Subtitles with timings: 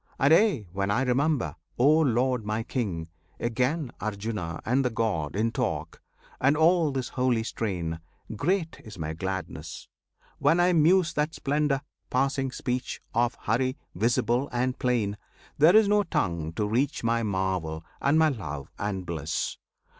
[0.19, 3.07] And aye, when I remember, O Lord my King,
[3.39, 6.01] again Arjuna and the God in talk,
[6.39, 7.99] and all this holy strain,
[8.35, 9.87] Great is my gladness:
[10.39, 15.19] when I muse that splendour, passing speech, Of Hari, visible and plain,
[15.59, 19.59] there is no tongue to reach My marvel and my love and bliss.